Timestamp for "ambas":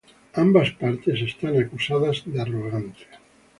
0.43-0.69